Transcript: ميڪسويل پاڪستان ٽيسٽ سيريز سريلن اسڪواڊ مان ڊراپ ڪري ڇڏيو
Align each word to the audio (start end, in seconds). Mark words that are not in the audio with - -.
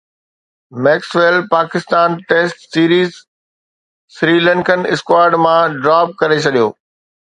ميڪسويل 0.85 1.37
پاڪستان 1.51 2.17
ٽيسٽ 2.33 2.65
سيريز 2.73 3.21
سريلن 4.19 4.67
اسڪواڊ 4.93 5.41
مان 5.47 5.81
ڊراپ 5.83 6.21
ڪري 6.23 6.45
ڇڏيو 6.47 6.71